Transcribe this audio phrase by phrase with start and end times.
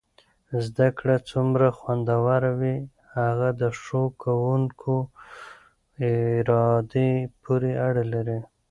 [0.65, 2.77] زده کړه څومره خوندور وي
[3.17, 4.95] هغه د ښو کوونکو
[6.39, 7.11] ارادې
[7.43, 8.39] پورې اړه لري.